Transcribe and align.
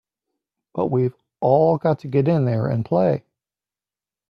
But 0.73 0.87
we've 0.87 1.13
all 1.41 1.77
got 1.77 1.99
to 1.99 2.07
get 2.07 2.27
in 2.27 2.45
there 2.45 2.65
and 2.65 2.83
play! 2.83 3.23